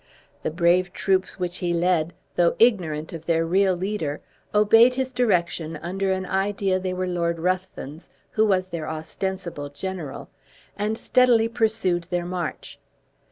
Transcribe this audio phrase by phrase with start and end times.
[0.41, 4.19] The brave troops which he led, though ignorant of their real leader,
[4.51, 10.31] obeyed his direction under an idea they were Lord Ruthven's, who was their ostensible general,
[10.75, 12.79] and steadily pursued their march.